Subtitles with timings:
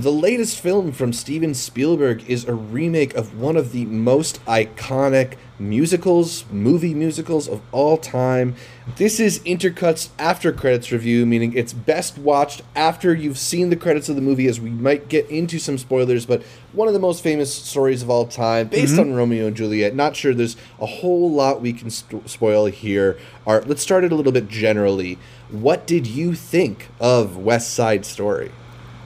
[0.00, 5.34] The latest film from Steven Spielberg is a remake of one of the most iconic
[5.58, 8.54] musicals, movie musicals of all time.
[8.96, 14.08] This is Intercuts after credits review, meaning it's best watched after you've seen the credits
[14.08, 16.42] of the movie, as we might get into some spoilers, but
[16.72, 19.10] one of the most famous stories of all time, based mm-hmm.
[19.10, 19.94] on Romeo and Juliet.
[19.94, 23.18] Not sure there's a whole lot we can st- spoil here.
[23.46, 25.18] All right, let's start it a little bit generally.
[25.50, 28.50] What did you think of West Side Story?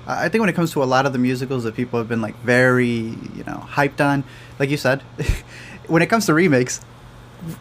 [0.07, 2.21] I think when it comes to a lot of the musicals that people have been
[2.21, 4.25] like very, you know, hyped on,
[4.59, 5.03] like you said,
[5.87, 6.81] when it comes to remakes,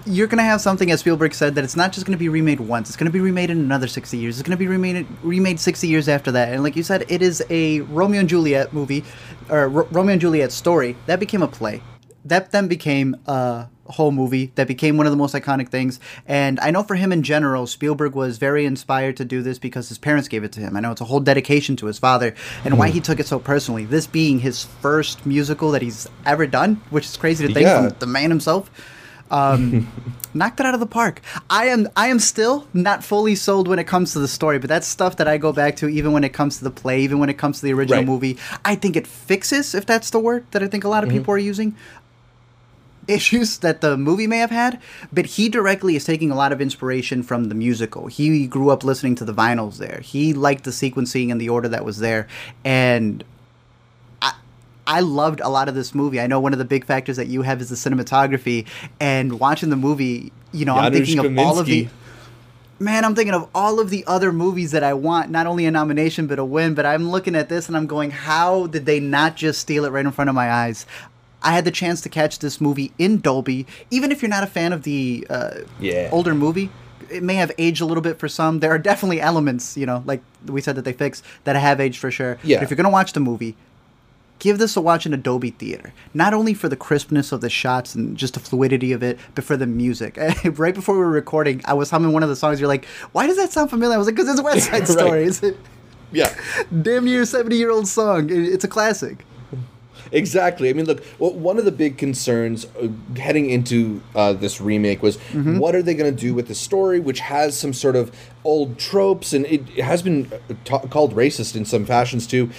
[0.06, 2.90] you're gonna have something as Spielberg said that it's not just gonna be remade once.
[2.90, 4.40] It's gonna be remade in another sixty years.
[4.40, 6.54] It's gonna be remade remade sixty years after that.
[6.54, 9.04] And like you said, it is a Romeo and Juliet movie,
[9.50, 11.82] or Ro- Romeo and Juliet story that became a play.
[12.26, 16.00] That then became a whole movie that became one of the most iconic things.
[16.26, 19.90] And I know for him in general, Spielberg was very inspired to do this because
[19.90, 20.76] his parents gave it to him.
[20.78, 22.34] I know it's a whole dedication to his father
[22.64, 23.86] and why he took it so personally.
[23.86, 27.90] This being his first musical that he's ever done, which is crazy to think Yeah.
[27.90, 28.72] from the man himself.
[29.32, 29.88] Um,
[30.36, 31.22] knocked it out of the park.
[31.50, 34.68] I am I am still not fully sold when it comes to the story, but
[34.68, 37.18] that's stuff that I go back to even when it comes to the play, even
[37.20, 38.08] when it comes to the original Right.
[38.08, 38.38] movie.
[38.64, 41.34] I think it fixes, if that's the word that I think a lot of people
[41.34, 41.76] are using,
[43.08, 46.62] issues that the movie may have had, but he directly is taking a lot of
[46.62, 48.08] inspiration from the musical.
[48.08, 50.00] He grew up listening to the vinyls there.
[50.04, 52.28] He liked the sequencing and the order that was there,
[52.64, 53.24] and
[54.22, 54.34] I
[54.88, 56.20] I loved a lot of this movie.
[56.20, 58.68] I know one of the big factors that you have is the cinematography,
[59.00, 61.88] and watching the movie, you know, I'm thinking of all of the
[62.80, 65.72] man, I'm thinking of all of the other movies that I want, not only a
[65.72, 66.74] nomination but a win.
[66.74, 69.90] But I'm looking at this and I'm going, how did they not just steal it
[69.90, 70.86] right in front of my eyes?
[71.44, 73.66] I had the chance to catch this movie in Dolby.
[73.92, 76.10] Even if you're not a fan of the uh, Yeah.
[76.12, 76.70] older movie,
[77.10, 78.60] it may have aged a little bit for some.
[78.60, 82.00] There are definitely elements, you know, like we said that they fix that have aged
[82.00, 82.38] for sure.
[82.44, 82.58] Yeah.
[82.58, 83.56] But if you're gonna watch the movie,
[84.40, 85.94] give this a watch in a Dolby theater.
[86.14, 89.44] Not only for the crispness of the shots and just the fluidity of it, but
[89.44, 90.18] for the music.
[90.58, 92.60] right before we were recording, I was humming one of the songs.
[92.60, 95.34] You're like, "Why does that sound familiar?" I was like, "Cause it's West Side Right.
[95.34, 95.56] Story.
[96.12, 96.34] Yeah.
[96.82, 98.30] damn near seventy year old song.
[98.32, 99.26] It's a classic."
[100.12, 100.70] Exactly.
[100.70, 102.88] I mean, look, well, one of the big concerns uh,
[103.18, 105.58] heading into uh, this remake was Mm-hmm.
[105.60, 108.12] what are they going to do with the story, which has some sort of
[108.44, 112.50] old tropes, and it, it has been uh, ta- called racist in some fashions too.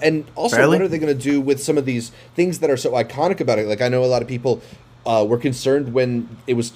[0.00, 2.76] And also, what are they going to do with some of these things that are
[2.76, 3.66] so iconic about it?
[3.66, 4.60] Like, I know a lot of people
[5.06, 6.72] uh, were concerned when it was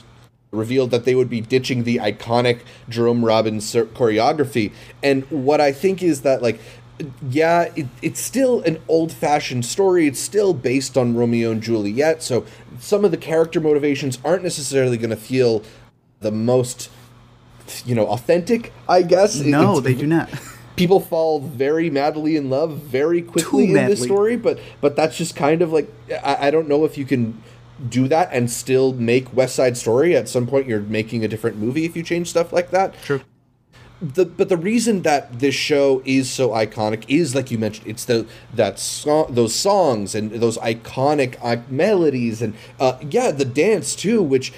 [0.52, 4.72] revealed that they would be ditching the iconic Jerome Robbins choreography.
[5.02, 6.60] And what I think is that, like,
[7.28, 10.06] yeah, it, it's still an old fashioned story.
[10.06, 12.22] It's still based on Romeo and Juliet.
[12.22, 12.46] So
[12.80, 15.62] some of the character motivations aren't necessarily going to feel
[16.20, 16.90] the most,
[17.84, 19.36] you know, authentic, I guess.
[19.40, 20.30] No, it's- they do not.
[20.76, 25.16] people fall very madly in love very quickly Too in this story but but that's
[25.16, 25.90] just kind of like
[26.22, 27.42] I, I don't know if you can
[27.88, 31.56] do that and still make west side story at some point you're making a different
[31.56, 33.22] movie if you change stuff like that True.
[34.00, 38.04] The but the reason that this show is so iconic is like you mentioned it's
[38.04, 43.96] the that song those songs and those iconic uh, melodies and uh, yeah the dance
[43.96, 44.52] too which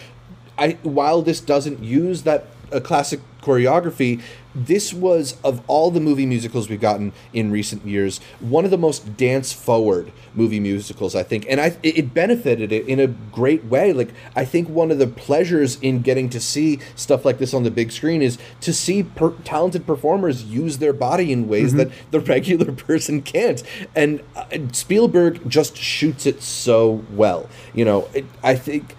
[0.58, 4.20] I while this doesn't use that uh, classic choreography
[4.66, 8.78] this was of all the movie musicals we've gotten in recent years one of the
[8.78, 11.46] most dance forward movie musicals I think.
[11.48, 13.92] And I it it benefited it in a great way.
[13.92, 17.64] Like I think one of the pleasures in getting to see stuff like this on
[17.64, 21.90] the big screen is to see per- talented performers use their body in ways that
[22.10, 23.62] the regular person can't.
[23.94, 27.48] And uh, Spielberg just shoots it so well.
[27.74, 28.94] You know it, I think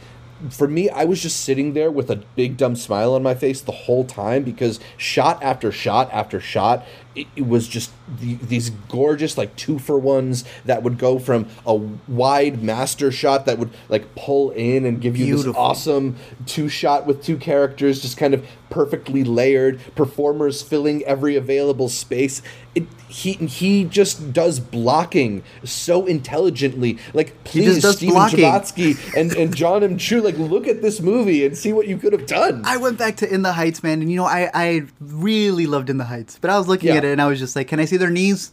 [0.50, 3.61] for me, I was just sitting there with a big dumb smile on my face
[3.61, 6.85] the whole time because shot after shot after shot,
[7.16, 11.47] it, it was just the, these gorgeous like two for ones that would go from
[11.65, 16.15] a wide master shot that would like pull in and give you this awesome
[16.45, 22.41] two shot with two characters just kind of perfectly layered performers filling every available space.
[22.75, 27.00] It, he he just does blocking so intelligently.
[27.15, 28.39] Like please, Steven blocking.
[28.39, 29.97] Chbosky and, and John M.
[29.97, 32.62] Chu, like look at this movie and see what you could have done.
[32.65, 35.89] I went back to In the Heights, man, and you know, I, I really loved
[35.89, 36.97] In the Heights, but I was looking Yeah.
[36.97, 38.51] at it and I was just like, can I see their knees?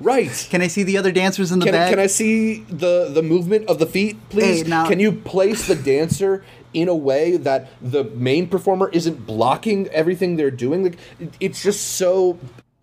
[0.00, 0.46] right.
[0.50, 1.90] Can I see the other dancers in the Can, back?
[1.90, 4.62] can I see the the movement of the feet, please?
[4.62, 6.42] Hey, now- can you place the dancer
[6.72, 10.84] in a way that the main performer isn't blocking everything they're doing?
[10.84, 10.98] Like
[11.40, 12.38] it's just so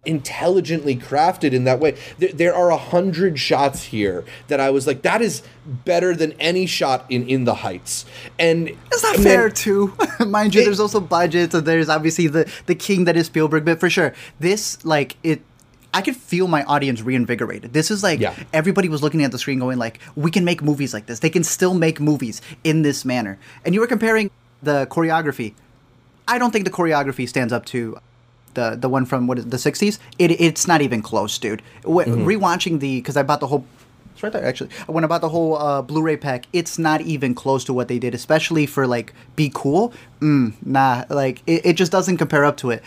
[0.05, 1.97] intelligently crafted in that way.
[2.17, 6.31] There, there are a hundred shots here that I was like, that is better than
[6.33, 8.05] any shot in In the Heights.
[8.39, 9.93] And It's not fair too.
[10.25, 13.65] Mind you, It- there's also budgets and there's obviously the the king that is Spielberg,
[13.65, 15.41] but for sure, this like it
[15.93, 17.73] I could feel my audience reinvigorated.
[17.73, 18.33] This is like Yeah.
[18.53, 21.19] everybody was looking at the screen going like, we can make movies like this.
[21.19, 23.37] They can still make movies in this manner.
[23.65, 24.29] And you were comparing
[24.61, 25.53] the choreography.
[26.27, 27.97] I don't think the choreography stands up to
[28.53, 29.97] the the one from what is the 60s.
[30.19, 31.61] It it's not even close, dude.
[31.83, 33.65] W- Rewatching the cuz I bought the whole
[34.13, 34.71] it's right there actually.
[34.87, 37.99] When I bought the whole uh, Blu-ray pack, it's not even close to what they
[37.99, 42.57] did, especially for like "Be Cool." Mm, nah, like it, it just doesn't compare up
[42.57, 42.81] to it.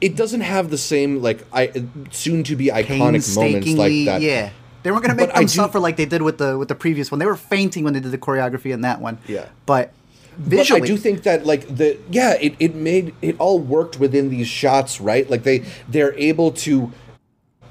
[0.00, 1.72] It doesn't have the same like I
[2.10, 4.20] soon to be iconic moments like that.
[4.20, 4.50] yeah.
[4.82, 6.74] They weren't gonna make But them do- suffer like they did with the with the
[6.74, 7.18] previous one.
[7.18, 9.18] They were fainting when they did the choreography in that one.
[9.26, 9.46] Yeah.
[9.64, 9.92] but
[10.38, 13.98] visually, But I do think that like the yeah, it, it made it all worked
[13.98, 15.28] within these shots, right?
[15.30, 16.92] Like they they're able to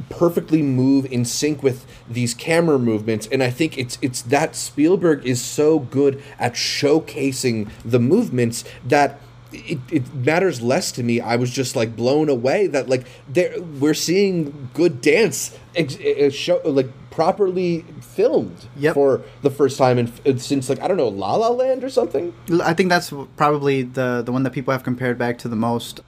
[0.09, 5.25] perfectly move in sync with these camera movements and I think it's it's that Spielberg
[5.25, 9.19] is so good at showcasing the movements that
[9.67, 11.19] it, it matters less to me.
[11.21, 16.29] I was just like blown away that like there we're seeing good dance ex- uh,
[16.29, 18.93] show like properly filmed Yep.
[18.93, 22.33] for the first time in, since like I don't know La La Land or something.
[22.63, 26.01] I think that's probably the the one that people have compared back to the most.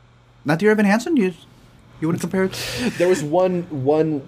[0.45, 1.17] Not Dear Evan Hansen.
[1.17, 1.33] You
[2.01, 2.53] you wouldn't compare it?
[2.97, 4.21] There was one one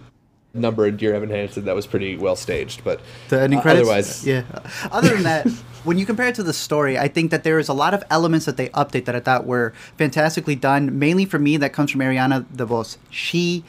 [0.53, 2.99] number in Dear Evan Hansen that was pretty well staged, but
[3.29, 3.81] The ending uh, credits.
[3.87, 4.43] otherwise, yeah.
[4.91, 5.47] Other than that,
[5.83, 8.03] when you compare it to the story, I think that there is a lot of
[8.09, 10.97] elements that they update that I thought were fantastically done.
[10.97, 12.97] Mainly for me, that comes from Ariana DeBose.
[13.11, 13.63] She,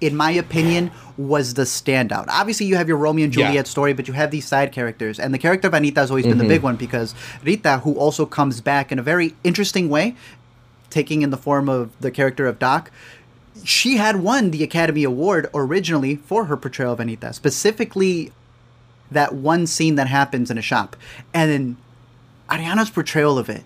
[0.00, 2.26] in my opinion, was the standout.
[2.28, 3.46] Obviously, you have your Romeo and Yeah.
[3.46, 6.26] Juliet story, but you have these side characters, and the character of Anita has always
[6.26, 10.14] been the big one because Rita, who also comes back in a very interesting way,
[10.90, 12.90] taking in the form of the character of Doc.
[13.64, 18.32] She had won the Academy Award originally for her portrayal of Anita, specifically
[19.10, 20.96] that one scene that happens in a shop.
[21.32, 21.76] And then
[22.48, 23.64] Ariana's portrayal of it,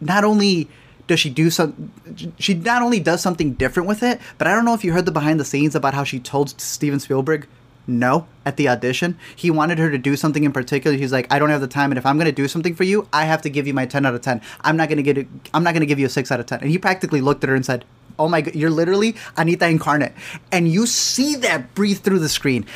[0.00, 0.68] not only
[1.06, 1.92] does she do some
[2.38, 5.04] she not only does something different with it, but I don't know if you heard
[5.04, 7.48] the behind the scenes about how she told Steven Spielberg
[7.86, 9.18] no at the audition.
[9.34, 10.96] He wanted her to do something in particular.
[10.96, 12.84] He's like, I don't have the time, and if I'm going to do something for
[12.84, 14.40] you, I have to give you my 10 out of 10.
[14.60, 15.26] I'm not to get it.
[15.52, 16.60] I'm not going to give you a 6 out of 10.
[16.60, 17.84] And he practically looked at her and said,
[18.18, 20.12] Oh my god, you're literally Anita incarnate,
[20.50, 22.66] and you see that breathe through the screen.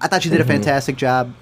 [0.00, 1.34] I thought she did a fantastic job.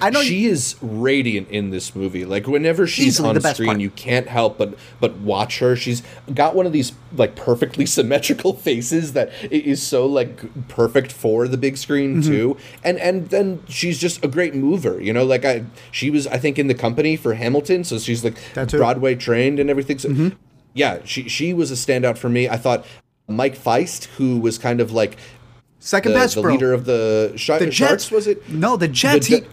[0.00, 2.24] I know she is radiant in this movie.
[2.24, 3.80] Like whenever she's on the screen, part.
[3.80, 5.74] you can't help but but watch her.
[5.74, 11.48] She's got one of these like perfectly symmetrical faces that is so like perfect for
[11.48, 12.30] the big screen Mm-hmm.
[12.30, 12.56] too.
[12.84, 15.00] And and then she's just a great mover.
[15.00, 18.22] You know, like I she was I think in the company for Hamilton, so she's
[18.22, 18.36] like.
[18.54, 18.76] Mm-hmm.
[18.76, 19.98] Broadway trained and everything.
[19.98, 20.30] So
[20.78, 22.48] yeah, she she was a standout for me.
[22.48, 22.86] I thought
[23.26, 25.16] Mike Faist, who was kind of like
[25.80, 26.52] second the, best, the bro.
[26.52, 28.48] leader of the, Sh- the Sharks, Jets was it?
[28.48, 29.28] No, the Jets.
[29.28, 29.46] Je- he,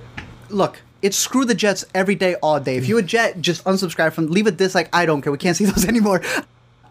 [0.49, 2.77] look, it's screw the Jets every day, all day.
[2.77, 4.89] If you a Jet, just unsubscribe from, leave a dislike.
[4.93, 5.31] I don't care.
[5.31, 6.21] We can't see those anymore.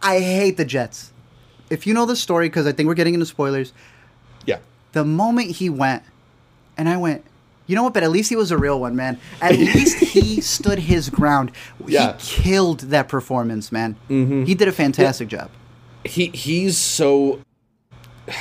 [0.03, 1.13] I hate the Jets.
[1.71, 3.73] If you know the story, because I think we're getting into spoilers,
[4.47, 4.59] Yeah.
[4.93, 6.03] the moment he went,
[6.77, 7.25] and I went,
[7.67, 7.95] you know what?
[7.95, 9.19] But at least he was a real one, man.
[9.41, 11.53] At least he stood his ground.
[11.87, 12.17] Yeah.
[12.19, 13.97] He killed that performance, man.
[14.11, 14.45] Mm-hmm.
[14.45, 15.51] He did a fantastic job.
[16.05, 17.41] he he's so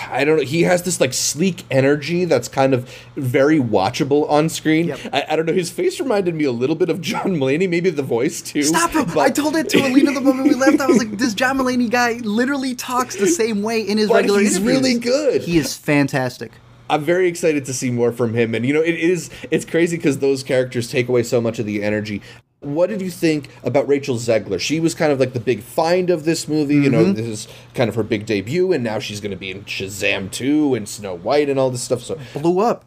[0.10, 0.44] I don't know.
[0.44, 4.88] He has this like sleek energy that's kind of very watchable on screen.
[4.88, 5.00] Yep.
[5.12, 5.52] I, I don't know.
[5.52, 8.64] His face reminded me a little bit of John Mulaney, maybe the voice too.
[8.64, 9.04] Stop, bro.
[9.04, 10.80] but- I told it to Alina the moment we left.
[10.80, 14.16] I was like, this John Mulaney guy literally talks the same way in his But
[14.16, 14.82] regular he's interviews.
[14.84, 15.42] really good.
[15.42, 16.54] He is fantastic.
[16.94, 18.54] I'm very excited to see more from him.
[18.56, 21.66] And you know, it is it's crazy because those characters take away so much of
[21.66, 22.22] the energy.
[22.60, 24.58] What did you think about Rachel Zegler?
[24.60, 26.76] She was kind of like the big find of this movie.
[26.76, 26.92] You Mm-hmm.
[26.92, 29.64] know, this is kind of her big debut, and now she's going to be in
[29.66, 32.02] Shazam 2 and Snow White and all this stuff.
[32.04, 32.86] So, Blew up.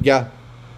[0.00, 0.28] yeah.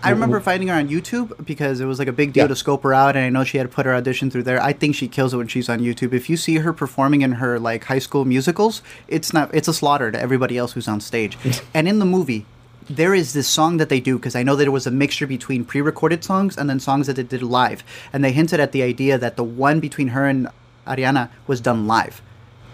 [0.04, 2.48] I remember finding her on YouTube because it was like a big deal Yeah.
[2.48, 4.60] to scope her out, and I know she had to put her audition through there.
[4.60, 6.12] I think she kills it when she's on YouTube.
[6.12, 9.72] If you see her performing in her like high school musicals, it's not it's a
[9.74, 11.38] slaughter to everybody else who's on stage.
[11.74, 12.46] and in the movie,
[12.88, 15.26] there is this song that they do because I know that it was a mixture
[15.26, 18.82] between pre-recorded songs and then songs that they did live, and they hinted at the
[18.82, 20.48] idea that the one between her and
[20.86, 22.22] Ariana was done live.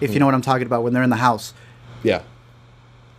[0.00, 1.52] If you know what I'm talking about, when they're in the house
[2.02, 2.22] Yeah.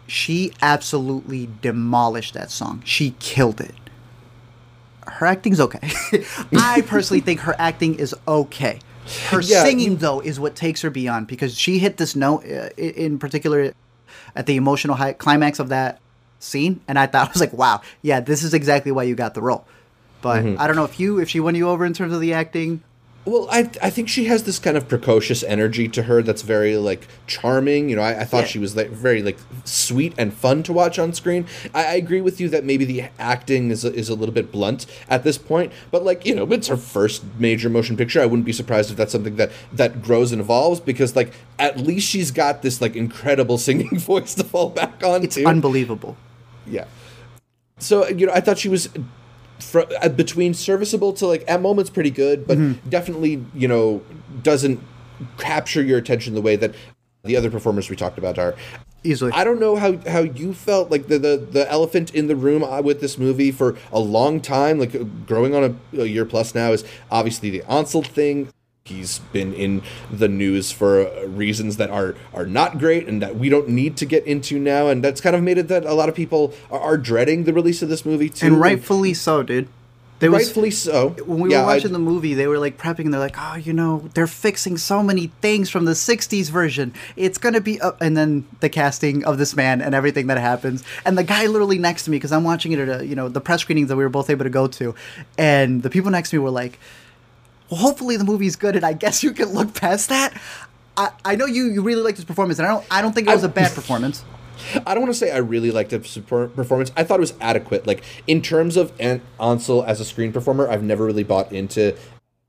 [0.08, 2.82] she absolutely demolished that song.
[2.86, 3.76] She killed it.
[5.08, 5.80] Her acting's okay.
[6.54, 8.80] I personally think her acting is okay.
[9.30, 12.46] Her Yeah, singing you- though is what takes her beyond because she hit this note
[12.46, 13.74] uh, in particular
[14.36, 16.00] at the emotional high climax of that
[16.40, 19.34] scene and I thought I was like, "Wow, yeah, this is exactly why you got
[19.34, 19.66] the role."
[20.22, 20.60] But Mm-hmm.
[20.62, 22.82] I don't know if you if she won you over in terms of the acting.
[23.26, 26.78] Well, I I think she has this kind of precocious energy to her that's very
[26.78, 27.90] like charming.
[27.90, 28.46] You know, I, I thought Yeah.
[28.48, 31.46] she was like very like sweet and fun to watch on screen.
[31.74, 34.86] I, I agree with you that maybe the acting is is a little bit blunt
[35.10, 38.22] at this point, but like you know, it's her first major motion picture.
[38.22, 41.78] I wouldn't be surprised if that's something that that grows and evolves because like at
[41.78, 45.24] least she's got this like incredible singing voice to fall back on.
[45.24, 45.46] It's too.
[45.46, 46.16] unbelievable.
[46.70, 46.86] Yeah.
[47.78, 48.90] So you know, I thought she was
[49.60, 52.90] fr- uh, between serviceable to like at moments pretty good, but Mm-hmm.
[52.90, 54.02] definitely you know
[54.44, 54.80] doesn't
[55.38, 56.74] capture your attention the way that
[57.24, 58.56] the other performers we talked about are.
[59.04, 59.32] Easily.
[59.34, 62.64] I don't know how, how you felt like the, the, the elephant in the room
[62.66, 66.26] uh, with this movie for a long time, like uh, growing on a, a year
[66.26, 68.50] plus now is obviously the Ansel thing.
[68.90, 69.82] He's been in
[70.12, 74.06] the news for reasons that are are not great and that we don't need to
[74.06, 76.80] get into now, and that's kind of made it that a lot of people are,
[76.80, 78.48] are dreading the release of this movie too.
[78.48, 79.68] and rightfully so, dude.
[80.22, 81.10] Was rightfully so.
[81.26, 83.06] when we Yeah, were I- watching the movie, they were like prepping.
[83.06, 86.92] and They're like, "Oh, you know, they're fixing so many things from the '60s version.
[87.16, 88.02] It's gonna be." Up.
[88.02, 91.78] And then the casting of this man and everything that happens, and the guy literally
[91.78, 93.96] next to me because I'm watching it at a, you know the press screenings that
[93.96, 94.94] we were both able to go to,
[95.38, 96.78] and the people next to me were like,
[97.70, 100.34] "Well, hopefully the movie's good, and I guess you can look past that."
[100.98, 103.28] I, I know you, you really liked his performance, and I don't I don't think
[103.28, 104.24] it was I- a bad performance.
[104.86, 106.92] I don't want to say I really liked his per- performance.
[106.98, 107.88] I thought it was adequate.
[107.88, 111.96] Like in terms of An- Ansel as a screen performer, I've never really bought into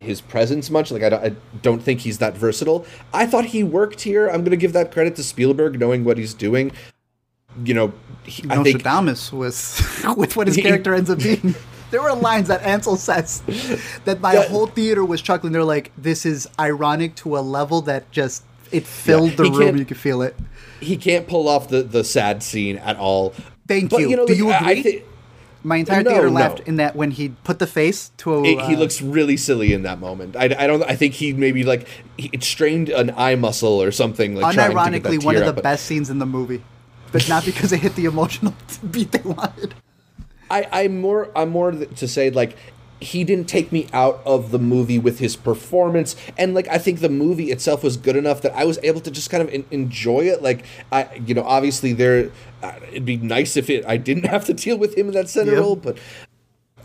[0.01, 0.91] his presence much.
[0.91, 2.85] Like I don't, I don't think he's that versatile.
[3.15, 4.27] I thought he worked here.
[4.27, 6.73] I'm going to give that credit to Spielberg, knowing what he's doing.
[7.65, 7.93] You know,
[8.25, 11.55] he, I think Nostradamus with with what his He- character ends up being.
[11.91, 13.43] There were lines that Ansel says
[14.05, 14.49] that my Yeah.
[14.49, 15.53] whole theater was chuckling.
[15.53, 19.77] They're like, "This is ironic to a level that just it filled the he room.
[19.77, 20.37] You could feel it."
[20.81, 23.35] he can't pull off the the sad scene at all.
[23.69, 24.17] Thank But, you.
[24.17, 25.03] know, Do you I- I agree?
[25.63, 26.33] My entire No, theater no.
[26.37, 28.43] laughed in that when he put the face to a.
[28.45, 30.35] it- he uh, looks really silly in that moment.
[30.35, 30.83] I, I don't.
[30.85, 34.37] I think he maybe like he it strained an eye muscle or something.
[34.37, 36.63] Like trying to get that unironically one of the best scenes in the movie,
[37.13, 38.55] but not because it hit the emotional
[38.91, 39.75] beat they wanted.
[40.51, 42.57] I, I'm more I'm more to say like
[43.03, 46.15] he didn't take me out of the movie with his performance.
[46.37, 49.11] And like I think the movie itself was good enough that I was able to
[49.11, 50.43] just kind of en- enjoy it.
[50.43, 52.31] Like I you know obviously there
[52.63, 55.29] uh, it'd be nice if it I didn't have to deal with him in that
[55.31, 55.59] center Yeah.
[55.61, 55.97] role but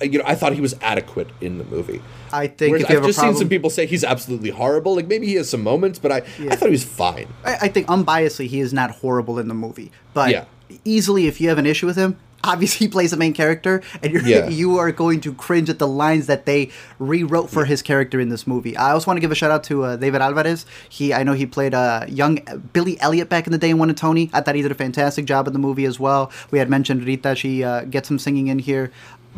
[0.02, 2.02] uh, you know I thought he was adequate in the movie.
[2.32, 4.96] I think Whereas if you I've just seen some people say he's absolutely horrible.
[4.96, 6.18] Like maybe he has some moments but I
[6.50, 7.28] I thought he was fine.
[7.44, 10.46] I, I think unbiasedly he is not horrible in the movie, but Yeah.
[10.86, 14.14] easily if you have an issue with him, obviously he plays the main character, and
[14.14, 14.48] you're Yeah.
[14.50, 18.30] you are going to cringe at the lines that they rewrote for his character in
[18.30, 18.78] this movie.
[18.78, 20.66] I also want to give a shout out to uh, David Alvarez.
[20.90, 22.40] He I know he played uh, young
[22.74, 24.30] Billy Elliot back in the day and won a Tony.
[24.34, 26.32] I thought he did a fantastic job in the movie as well.
[26.52, 28.92] We had mentioned Rita; she uh, gets some singing in here.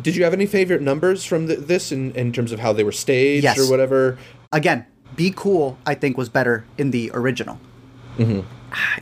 [0.06, 2.84] did you have any favorite numbers from th this in, in terms of how they
[2.88, 3.58] were staged Yes.
[3.58, 4.14] or whatever
[4.52, 4.86] again,
[5.18, 7.56] Be Cool, I think, was better in the original.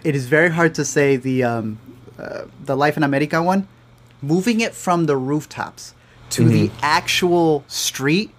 [0.05, 1.79] It is very hard to say the um,
[2.19, 3.67] uh, the Life in America one.
[4.27, 5.95] Moving it from the rooftops
[6.31, 6.79] to the mm-hmm.
[6.83, 8.31] actual street.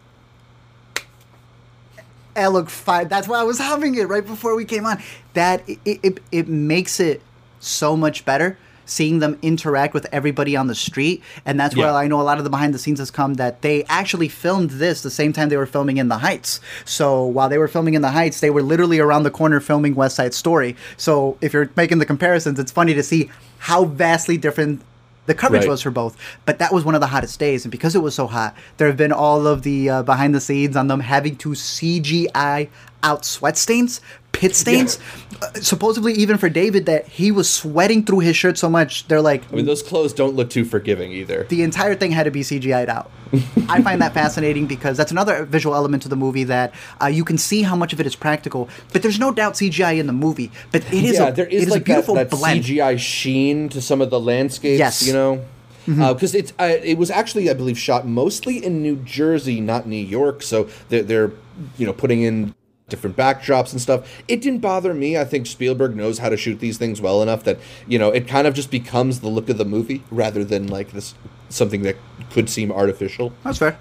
[2.35, 3.07] Eh, it looked fine.
[3.07, 5.01] That's why I was humming it right before we came on.
[5.33, 7.21] That it, it, it makes it
[7.59, 11.95] so much better seeing them interact with everybody on the street and that's where Yeah.
[11.95, 14.69] i know a lot of the behind the scenes has come that they actually filmed
[14.71, 17.95] this the same time they were filming in the heights so while they were filming
[17.95, 21.51] in the heights they were literally around the corner filming west side story so if
[21.53, 23.29] you're making the comparisons it's funny to see
[23.59, 24.81] how vastly different
[25.27, 25.69] the coverage Right.
[25.69, 28.15] was for both but that was one of the hottest days and because it was
[28.15, 31.35] so hot there have been all of the uh, behind the scenes on them having
[31.37, 32.69] to cgi
[33.03, 34.01] out sweat stains
[34.31, 34.99] pit stains
[35.41, 39.21] uh, supposedly even for david that he was sweating through his shirt so much they're
[39.21, 42.31] like I mean those clothes don't look too forgiving either the entire thing had to
[42.31, 43.11] be CGI'd out.
[43.69, 47.23] I find that fascinating because that's another visual element to the movie that uh, you
[47.25, 50.13] can see how much of it is practical, but there's no doubt CGI in the
[50.13, 50.51] movie.
[50.71, 52.63] But it is yeah, a, there is like a beautiful that, that blend.
[52.63, 54.79] CGI sheen to some of the landscapes.
[54.79, 55.03] Yes.
[55.03, 55.91] Mm-hmm.
[55.91, 59.59] you know, because it's uh, it was actually I believe shot mostly in New Jersey,
[59.61, 60.41] not New York.
[60.41, 61.31] So they're, they're
[61.77, 62.55] you know putting in
[62.89, 64.09] different backdrops and stuff.
[64.27, 65.17] It didn't bother me.
[65.17, 68.27] I think Spielberg knows how to shoot these things well enough that you know it
[68.27, 71.13] kind of just becomes the look of the movie rather than like this
[71.49, 71.95] something that
[72.31, 73.33] could seem artificial.
[73.43, 73.77] That's fair.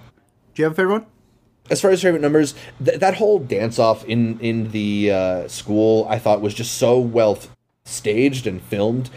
[0.54, 1.06] Do you have a favorite one?
[1.68, 6.06] as far as favorite numbers, th- that whole dance off in in the uh, school,
[6.08, 7.38] I thought was just so well
[7.84, 9.10] staged and filmed.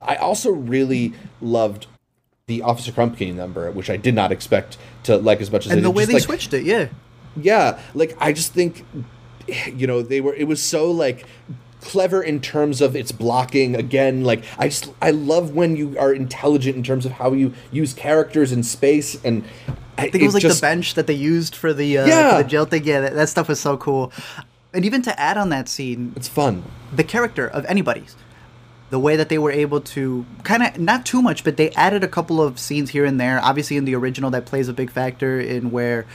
[0.00, 1.86] I also really loved
[2.46, 5.76] the Officer Krupke number, which I did not expect to like as much as I
[5.76, 5.96] And the did.
[5.96, 6.88] way Just, they like, switched it, yeah.
[7.36, 8.84] yeah, like I just think,
[9.74, 10.34] you know, they were.
[10.34, 11.24] It was so like
[11.80, 16.12] clever in terms of its blocking again like i just i love when you are
[16.12, 19.44] intelligent in terms of how you use characters in space and
[19.96, 22.36] I think it was like just- the bench that they used for the uh, Yeah.
[22.36, 22.82] for the jail thing.
[22.84, 24.12] Yeah, that, that stuff was so cool.
[24.74, 28.16] And even to add on that scene, it's fun the character of anybody's,
[28.90, 32.02] the way that they were able to kind of not too much, but they added
[32.04, 33.40] a couple of scenes here and there.
[33.42, 36.06] Obviously, in the original, that plays a big factor in where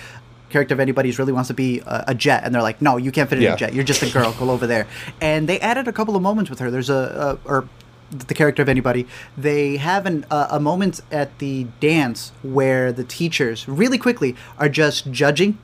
[0.54, 2.98] character of anybody anybody's really wants to be a, a jet, and they're like, "No,
[2.98, 3.54] you can't fit in Yeah.
[3.56, 3.74] a jet.
[3.74, 4.32] You're just a girl.
[4.40, 4.88] Go over there."
[5.20, 6.70] And they added a couple of moments with her.
[6.72, 7.68] There's a, a or
[8.12, 9.08] the character of anybody.
[9.36, 14.70] They have an, uh, a moment at the dance where the teachers really quickly are
[14.70, 15.58] just judging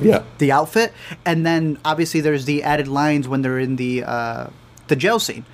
[0.00, 0.92] yeah the outfit,
[1.24, 4.46] and then obviously there's the added lines when they're in the uh,
[4.88, 5.44] the jail scene.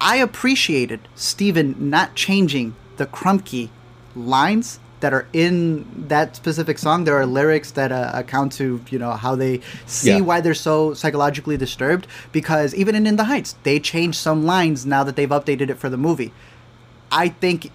[0.00, 3.70] I appreciated Steven not changing the Krupke
[4.14, 7.04] lines that are in that specific song.
[7.04, 10.20] There are lyrics that uh, account to you know how they see Yeah.
[10.20, 12.06] why they're so psychologically disturbed.
[12.32, 15.78] Because even in In the Heights, they changed some lines now that they've updated it
[15.78, 16.32] for the movie.
[17.12, 17.70] I think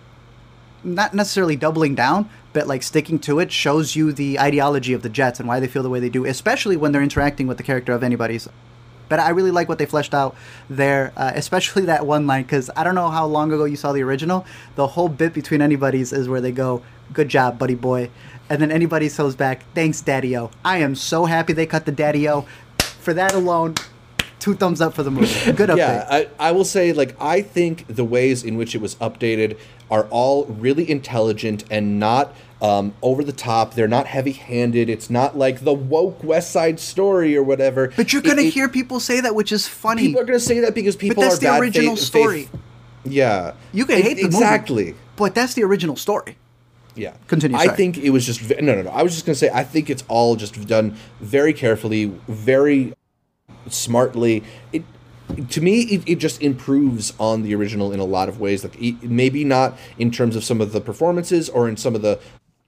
[0.83, 5.09] not necessarily doubling down, but like sticking to it shows you the ideology of the
[5.09, 7.63] Jets and why they feel the way they do, especially when they're interacting with the
[7.63, 8.49] character of anybody's.
[9.09, 10.35] But I really like what they fleshed out
[10.69, 13.91] there, uh, especially that one line, because I don't know how long ago you saw
[13.91, 14.45] the original.
[14.75, 18.09] The whole bit between anybody's is where they go, "Good job, buddy boy,"
[18.49, 22.45] and then anybody goes back, "Thanks, Daddy-O." I am so happy they cut the Daddy-O.
[23.01, 23.75] For that alone,
[24.39, 25.51] two thumbs up for the movie.
[25.51, 25.77] Good update.
[25.77, 29.57] Yeah, I, I will say, like, I think the ways in which it was updated
[29.91, 33.73] are all really intelligent and not um, over the top.
[33.73, 34.89] They're not heavy handed.
[34.89, 37.91] It's not like the woke West Side story or whatever.
[37.95, 40.07] But you're gonna it- hear people say that, which is funny.
[40.07, 42.43] People are going to say that because people that's are the bad original faith- story.
[42.43, 42.61] faith-
[43.05, 43.53] Yeah.
[43.71, 44.95] You can E- hate the movie, exactly.
[45.15, 46.35] but that's the original story.
[46.95, 47.13] Yeah.
[47.27, 48.89] Continue, I think it was just no, no, no.
[48.89, 52.93] I was just gonna say I think it's all just done very carefully, very
[53.69, 54.43] smartly.
[54.73, 54.83] It
[55.51, 58.63] to me it, it just improves on the original in a lot of ways.
[58.63, 62.19] Like maybe not in terms of some of the performances or in some of the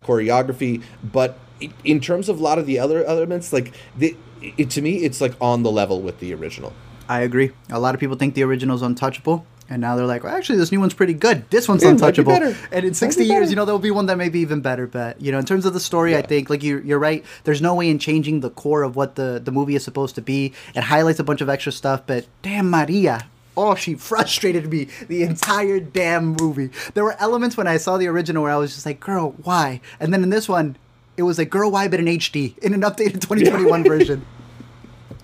[0.03, 1.37] choreography, but
[1.83, 5.21] in terms of a lot of the other elements, like the, it to me it's
[5.21, 6.73] like on the level with the original.
[7.07, 7.51] I agree.
[7.69, 10.57] A lot of people think the original is untouchable, and now they're like, well, actually,
[10.57, 11.49] this new one's pretty good.
[11.49, 12.55] This one's It might be untouchable.
[12.71, 14.87] And in 60 be years, you know, there'll be one that may be even better.
[14.87, 17.23] But, you know, in terms of the story, I think, like, you're, you're right.
[17.45, 20.21] There's no way in changing the core of what the, the movie is supposed to
[20.21, 20.53] be.
[20.75, 23.27] It highlights a bunch of extra stuff, but damn, Maria.
[23.57, 26.69] Oh, she frustrated me the entire damn movie.
[26.93, 29.81] There were elements when I saw the original where I was just like, girl, why?
[29.99, 30.77] And then in this one,
[31.17, 34.25] it was like, girl, why, but in HD, in an updated 2021 version.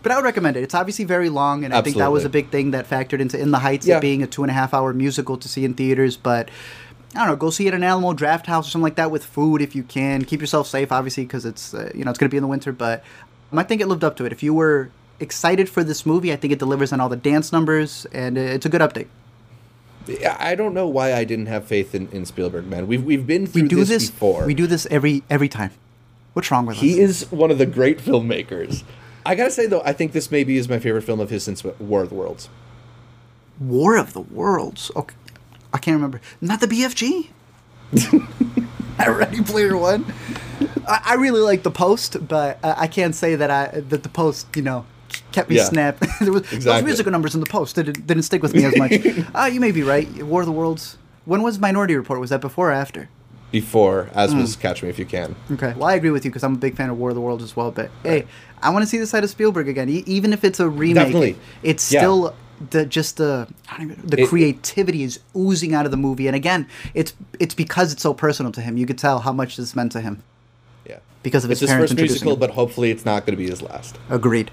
[0.04, 0.64] But I would recommend it.
[0.64, 3.40] It's obviously very long, and I think that was a big thing that factored into
[3.40, 3.98] In the Heights Yeah.
[3.98, 6.16] it being a two and a half hour musical to see in theaters.
[6.18, 6.50] But
[7.16, 9.26] I don't know, go see it in an Alamo Drafthouse or something like that with
[9.26, 10.24] food if you can.
[10.24, 12.48] Keep yourself safe, obviously, because it's uh, you know it's going to be in the
[12.48, 12.72] winter.
[12.72, 13.04] But
[13.52, 14.32] um, I think it lived up to it.
[14.32, 17.52] If you were excited for this movie, I think it delivers on all the dance
[17.52, 19.08] numbers, and it's a good update.
[20.40, 22.88] I don't know why I didn't have faith in, in Spielberg, man.
[22.88, 24.10] We've we've been through We do this, this.
[24.10, 24.46] before.
[24.46, 25.72] We do this every every time.
[26.34, 26.82] What's wrong with us?
[26.82, 28.84] He is one of the great filmmakers.
[29.26, 31.64] I gotta say though, I think this maybe is my favorite film of his since
[31.64, 32.48] War of the Worlds.
[33.60, 34.92] War of the Worlds.
[34.96, 35.16] Okay,
[35.74, 36.22] I can't remember.
[36.40, 37.28] Not the BFG.
[39.08, 40.06] Ready Player One.
[40.88, 44.10] I, I really like the post, but I, I can't say that I that the
[44.10, 44.86] post you know
[45.32, 45.64] kept me Yeah.
[45.66, 46.04] snapped.
[46.22, 48.94] there was, Those musical numbers in the post didn't didn't stick with me as much.
[49.36, 50.08] Ah, you may be right.
[50.24, 50.98] War of the Worlds.
[51.26, 52.20] When was Minority Report?
[52.20, 53.10] Was that before or after?
[53.52, 54.40] Before, as Hmm.
[54.42, 55.36] was Catch Me If You Can.
[55.52, 55.74] Okay.
[55.78, 57.44] Well, I agree with you because I'm a big fan of War of the Worlds
[57.44, 57.72] as well.
[57.72, 58.26] But hey,
[58.62, 60.96] I want to see the side of Spielberg again, e- even if it's a remake.
[61.06, 61.36] Definitely.
[61.64, 62.00] It's Yeah.
[62.02, 62.36] still
[62.72, 66.28] the just the I don't even, the It- creativity is oozing out of the movie,
[66.28, 68.76] and again, it's it's because it's so personal to him.
[68.78, 70.24] You could tell how much this meant to him
[70.90, 70.98] Yeah.
[71.24, 72.40] because of his It's his parents first musical, him.
[72.40, 73.98] but hopefully it's not going to be his last.
[74.10, 74.52] Agreed.